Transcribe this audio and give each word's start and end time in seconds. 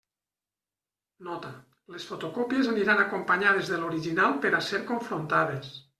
Nota: 1.27 1.51
les 1.95 2.07
fotocòpies 2.13 2.71
aniran 2.71 3.03
acompanyades 3.05 3.73
de 3.75 3.81
l'original 3.83 4.37
per 4.47 4.55
a 4.61 4.67
ser 4.73 4.85
confrontades. 4.93 5.71